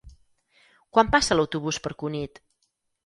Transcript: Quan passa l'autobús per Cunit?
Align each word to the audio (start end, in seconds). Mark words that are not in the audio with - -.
Quan 0.97 1.11
passa 1.17 1.37
l'autobús 1.37 1.81
per 1.85 1.93
Cunit? 2.01 2.43